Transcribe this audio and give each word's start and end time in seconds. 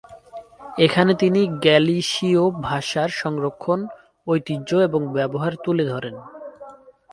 এখানে 0.79 1.11
তিনি 1.13 1.41
গ্যালিসিয় 1.63 2.43
ভাষার 2.61 3.09
সংরক্ষন, 3.21 3.79
ঐতিহ্য 4.27 4.69
এবং 4.79 5.01
ব্যবহার 5.13 5.53
তুলে 5.63 5.85
ধরেন। 5.85 6.15